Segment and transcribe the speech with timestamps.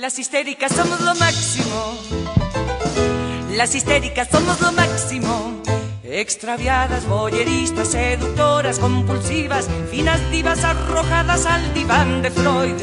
[0.00, 1.94] Las histéricas somos lo máximo.
[3.50, 5.60] Las histéricas somos lo máximo.
[6.02, 12.76] Extraviadas, boyeristas, seductoras, compulsivas, finas divas arrojadas al diván de Freud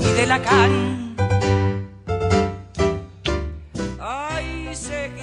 [0.00, 1.14] y de Lacan.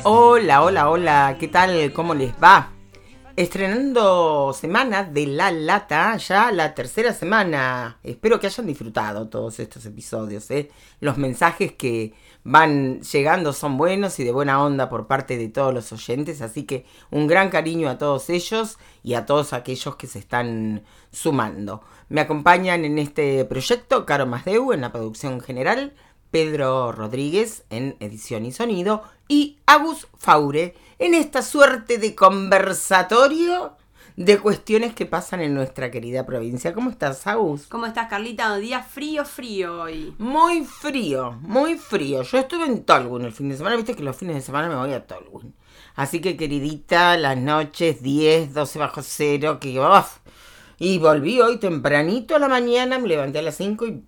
[0.04, 1.91] Hola, hola, hola, ¿qué tal?
[1.91, 2.71] ¿Cómo les va?
[3.42, 7.98] Estrenando semana de La Lata, ya la tercera semana.
[8.04, 10.52] Espero que hayan disfrutado todos estos episodios.
[10.52, 10.70] ¿eh?
[11.00, 12.14] Los mensajes que
[12.44, 16.44] van llegando son buenos y de buena onda por parte de todos los oyentes.
[16.44, 20.84] Así que un gran cariño a todos ellos y a todos aquellos que se están
[21.12, 21.82] sumando.
[22.10, 25.94] Me acompañan en este proyecto Caro Masdeu en la producción general,
[26.31, 33.76] Pedro Rodríguez en edición y sonido y Agus Faure en esta suerte de conversatorio
[34.16, 36.73] de cuestiones que pasan en nuestra querida provincia.
[36.73, 37.67] ¿Cómo estás, Agus?
[37.67, 38.54] ¿Cómo estás, Carlita?
[38.54, 40.13] Un día frío, frío hoy.
[40.17, 42.23] Muy frío, muy frío.
[42.23, 44.76] Yo estuve en Tolwyn el fin de semana, viste que los fines de semana me
[44.76, 45.54] voy a Tolwyn.
[45.96, 50.20] Así que, queridita, las noches 10, 12 bajo cero, que uf.
[50.77, 54.04] Y volví hoy tempranito a la mañana, me levanté a las 5 y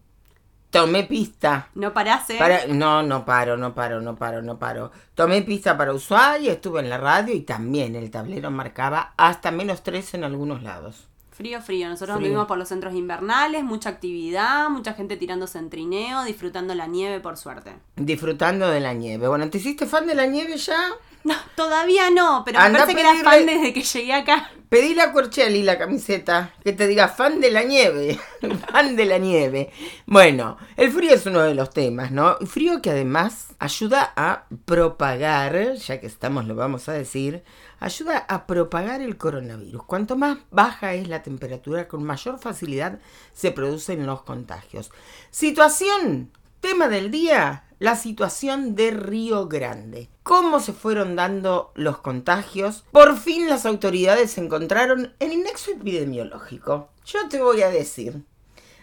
[0.74, 1.68] Tomé pista.
[1.76, 2.36] ¿No paraste?
[2.40, 4.92] Para, no, no paro, no paro, no paro, no paro.
[5.14, 9.84] Tomé pista para Ushuaia, estuve en la radio y también el tablero marcaba hasta menos
[9.84, 11.08] tres en algunos lados.
[11.30, 11.90] Frío, frío.
[11.90, 16.88] Nosotros vivimos por los centros invernales, mucha actividad, mucha gente tirándose en trineo, disfrutando la
[16.88, 17.76] nieve, por suerte.
[17.96, 19.28] Disfrutando de la nieve.
[19.28, 20.90] Bueno, ¿te hiciste fan de la nieve ya?
[21.26, 24.52] No, todavía no, pero me parece que eras fan desde que llegué acá.
[24.68, 28.20] Pedí a Corchelli la camiseta, que te diga fan de la nieve,
[28.72, 29.72] fan de la nieve.
[30.06, 32.38] Bueno, el frío es uno de los temas, ¿no?
[32.46, 37.44] Frío que además ayuda a propagar, ya que estamos, lo vamos a decir,
[37.80, 39.84] ayuda a propagar el coronavirus.
[39.84, 43.00] Cuanto más baja es la temperatura, con mayor facilidad
[43.32, 44.92] se producen los contagios.
[45.30, 50.08] Situación, tema del día, la situación de Río Grande.
[50.24, 52.86] ¿Cómo se fueron dando los contagios?
[52.94, 56.88] Por fin las autoridades se encontraron en el epidemiológico.
[57.06, 58.24] Yo te voy a decir,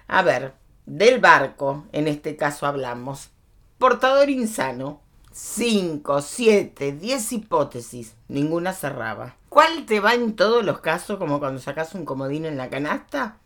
[0.06, 0.52] a ver,
[0.84, 3.30] del barco, en este caso hablamos,
[3.78, 5.00] portador insano,
[5.32, 9.34] 5, 7, 10 hipótesis, ninguna cerraba.
[9.48, 13.38] ¿Cuál te va en todos los casos como cuando sacas un comodín en la canasta?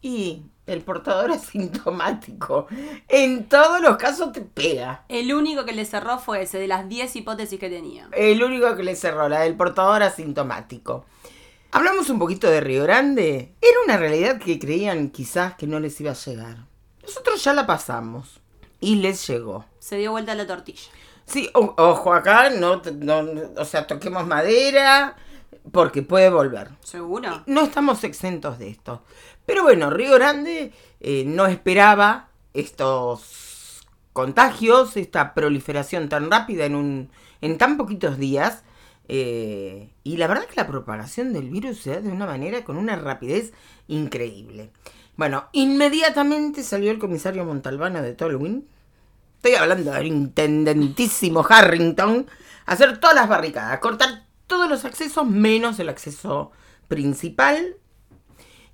[0.00, 2.66] Y el portador asintomático.
[3.08, 5.04] En todos los casos te pega.
[5.08, 8.08] El único que le cerró fue ese, de las 10 hipótesis que tenía.
[8.12, 11.04] El único que le cerró, la del portador asintomático.
[11.70, 13.52] Hablamos un poquito de Río Grande.
[13.60, 16.56] Era una realidad que creían quizás que no les iba a llegar.
[17.02, 18.40] Nosotros ya la pasamos.
[18.80, 19.64] Y les llegó.
[19.78, 20.90] Se dio vuelta la tortilla.
[21.26, 23.24] Sí, ojo acá, no, no,
[23.56, 25.14] o sea, toquemos madera
[25.72, 26.70] porque puede volver.
[26.82, 27.42] ¿Seguro?
[27.46, 29.02] No estamos exentos de esto.
[29.46, 37.10] Pero bueno, Río Grande eh, no esperaba estos contagios, esta proliferación tan rápida en, un,
[37.40, 38.64] en tan poquitos días.
[39.08, 42.76] Eh, y la verdad que la propagación del virus se da de una manera con
[42.76, 43.52] una rapidez
[43.86, 44.70] increíble.
[45.16, 48.68] Bueno, inmediatamente salió el comisario Montalbano de Tolwyn.
[49.36, 52.26] Estoy hablando del intendentísimo Harrington.
[52.66, 56.50] A hacer todas las barricadas, cortar todos los accesos menos el acceso
[56.88, 57.76] principal.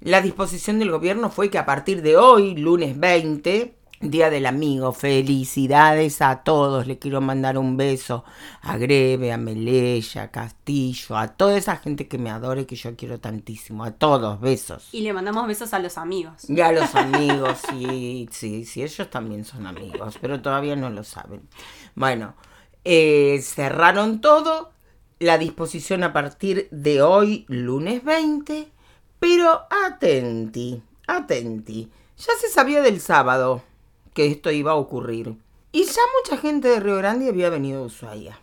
[0.00, 4.92] La disposición del gobierno fue que a partir de hoy, lunes 20, Día del Amigo,
[4.92, 6.86] felicidades a todos.
[6.86, 8.24] Le quiero mandar un beso
[8.60, 12.94] a Greve, a Melella, a Castillo, a toda esa gente que me adore, que yo
[12.96, 13.82] quiero tantísimo.
[13.82, 14.88] A todos, besos.
[14.92, 16.48] Y le mandamos besos a los amigos.
[16.48, 21.02] Y a los amigos, sí, sí, sí, ellos también son amigos, pero todavía no lo
[21.02, 21.48] saben.
[21.94, 22.34] Bueno,
[22.84, 24.73] eh, cerraron todo
[25.24, 28.68] la disposición a partir de hoy, lunes 20.
[29.18, 31.90] Pero atenti, atenti.
[32.18, 33.62] Ya se sabía del sábado
[34.12, 35.36] que esto iba a ocurrir.
[35.72, 38.38] Y ya mucha gente de Río Grande había venido a Ushuaia.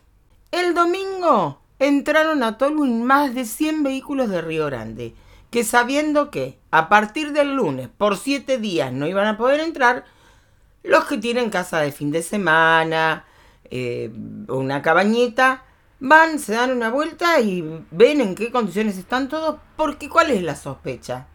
[0.51, 5.13] El domingo entraron a Tolwyn más de 100 vehículos de Río Grande,
[5.49, 10.05] que sabiendo que a partir del lunes por 7 días no iban a poder entrar,
[10.83, 13.25] los que tienen casa de fin de semana,
[13.69, 14.11] eh,
[14.49, 15.63] una cabañita,
[16.01, 20.41] van, se dan una vuelta y ven en qué condiciones están todos, porque ¿cuál es
[20.41, 21.27] la sospecha?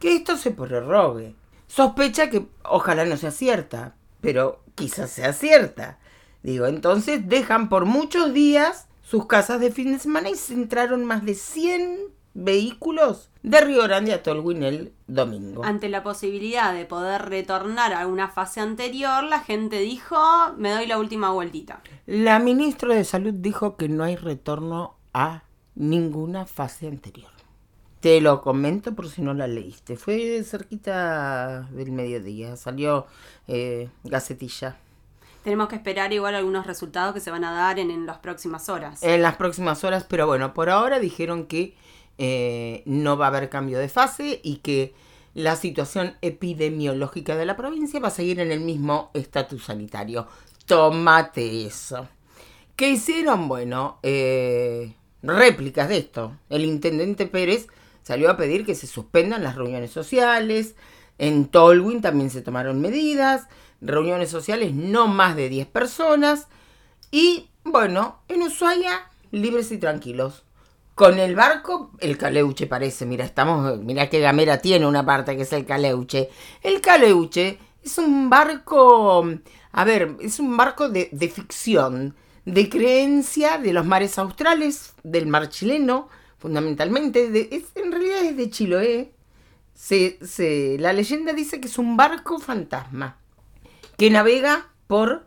[0.00, 1.36] Que esto se prorrogue.
[1.66, 5.98] Sospecha que ojalá no sea cierta, pero quizás sea cierta.
[6.42, 11.04] Digo, entonces dejan por muchos días sus casas de fin de semana y se entraron
[11.04, 11.98] más de 100
[12.34, 15.64] vehículos de Río Grande a Tolwyn el domingo.
[15.64, 20.16] Ante la posibilidad de poder retornar a una fase anterior, la gente dijo,
[20.56, 21.80] me doy la última vueltita.
[22.06, 25.44] La ministra de Salud dijo que no hay retorno a
[25.74, 27.30] ninguna fase anterior.
[28.00, 29.96] Te lo comento por si no la leíste.
[29.96, 33.06] Fue cerquita del mediodía, salió
[33.48, 34.76] eh, Gacetilla.
[35.42, 39.02] Tenemos que esperar igual algunos resultados que se van a dar en, las próximas horas.
[39.02, 41.76] En las próximas horas, pero bueno, por ahora dijeron que
[42.18, 44.94] eh, no va a haber cambio de fase y que
[45.34, 50.28] la situación epidemiológica de la provincia va a seguir en el mismo estatus sanitario.
[50.66, 52.08] Tómate eso.
[52.76, 53.48] ¿Qué hicieron?
[53.48, 56.38] Bueno, eh, réplicas de esto.
[56.48, 57.66] El intendente Pérez
[58.02, 60.74] salió a pedir que se suspendan las reuniones sociales.
[61.18, 63.48] En Tolwyn también se tomaron medidas.
[63.80, 66.48] Reuniones sociales no más de 10 personas.
[67.10, 70.44] Y bueno, en Ushuaia, libres y tranquilos.
[70.94, 75.42] Con el barco, el caleuche parece, mira, estamos, mira qué gamera tiene una parte que
[75.42, 76.30] es el caleuche.
[76.62, 79.28] El caleuche es un barco,
[79.72, 82.14] a ver, es un barco de, ficción,
[82.44, 86.08] de creencia de los mares australes, del mar chileno,
[86.38, 89.12] fundamentalmente, de, en realidad es de Chiloé.
[89.74, 93.18] Se, la leyenda dice que es un barco fantasma
[93.96, 95.26] que navega por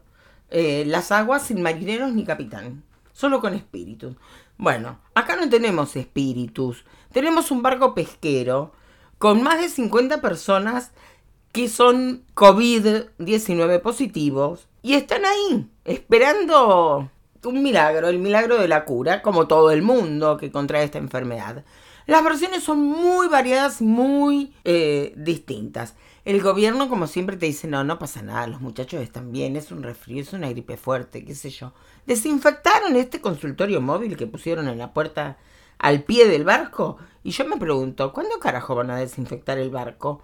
[0.50, 4.16] eh, las aguas sin marineros ni capitán, solo con espíritus.
[4.58, 8.72] Bueno, acá no tenemos espíritus, tenemos un barco pesquero
[9.20, 10.92] con más de 50 personas
[11.52, 17.10] que son COVID-19 positivos y están ahí esperando
[17.44, 21.64] un milagro, el milagro de la cura, como todo el mundo que contrae esta enfermedad.
[22.08, 25.96] Las versiones son muy variadas, muy eh, distintas.
[26.24, 29.72] El gobierno, como siempre, te dice, no, no pasa nada, los muchachos están bien, es
[29.72, 31.74] un resfrío, es una gripe fuerte, qué sé yo.
[32.06, 35.38] Desinfectaron este consultorio móvil que pusieron en la puerta
[35.80, 36.98] al pie del barco.
[37.24, 40.24] Y yo me pregunto, ¿cuándo carajo van a desinfectar el barco?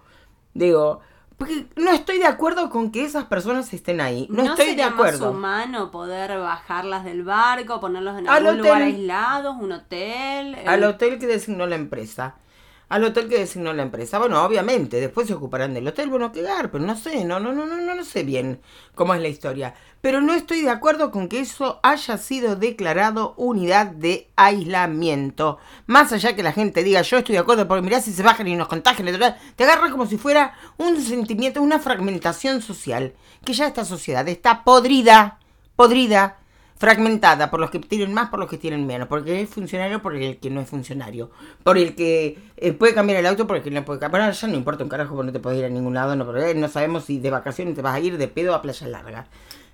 [0.54, 1.00] Digo,
[1.44, 4.26] porque no estoy de acuerdo con que esas personas estén ahí.
[4.30, 5.26] No, estoy de acuerdo.
[5.26, 10.56] Más humano poder bajarlas del barco, ponerlos en algún lugar aislado, un hotel.
[10.66, 12.36] Al hotel que designó la empresa
[12.88, 14.18] al hotel que designó la empresa.
[14.18, 17.66] Bueno, obviamente, después se ocuparán del hotel, bueno, quedar, pero no sé, no, no, no,
[17.66, 18.60] no, no, no sé bien
[18.94, 19.74] cómo es la historia.
[20.00, 25.58] Pero no estoy de acuerdo con que eso haya sido declarado unidad de aislamiento.
[25.86, 28.46] Más allá que la gente diga, yo estoy de acuerdo, porque mirá si se bajan
[28.46, 33.14] y nos contagian, te agarra como si fuera un sentimiento, una fragmentación social.
[33.44, 35.38] Que ya esta sociedad está podrida,
[35.76, 36.38] podrida
[36.76, 40.14] fragmentada por los que tienen más, por los que tienen menos, porque es funcionario, por
[40.16, 41.30] el que no es funcionario,
[41.62, 44.22] por el que eh, puede cambiar el auto, por el que no puede cambiar.
[44.22, 46.26] Bueno, ya no importa un carajo, porque no te puedes ir a ningún lado, no,
[46.26, 49.26] pero, no sabemos si de vacaciones te vas a ir de pedo a playa larga.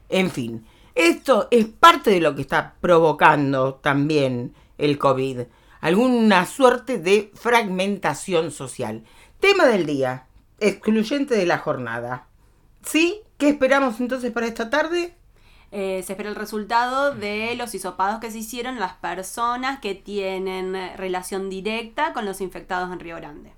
[0.09, 5.41] En fin, esto es parte de lo que está provocando también el COVID,
[5.81, 9.05] alguna suerte de fragmentación social.
[9.39, 10.27] Tema del día,
[10.59, 12.27] excluyente de la jornada.
[12.83, 13.23] ¿Sí?
[13.39, 15.17] ¿Qué esperamos entonces para esta tarde?
[15.73, 20.75] Eh, se espera el resultado de los hisopados que se hicieron las personas que tienen
[20.97, 23.53] relación directa con los infectados en Río Grande.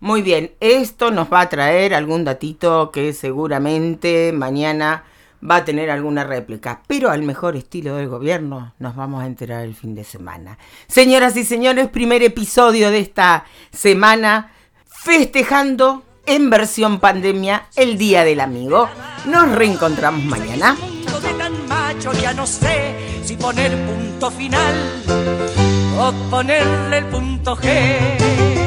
[0.00, 5.04] Muy bien, esto nos va a traer algún datito que seguramente mañana
[5.48, 9.64] va a tener alguna réplica, pero al mejor estilo del gobierno nos vamos a enterar
[9.64, 10.58] el fin de semana.
[10.88, 14.52] Señoras y señores, primer episodio de esta semana
[14.86, 18.88] festejando en versión pandemia el Día del Amigo.
[19.26, 20.76] Nos reencontramos mañana
[22.00, 24.74] ya no sé si poner punto final
[25.98, 28.57] o ponerle el punto G.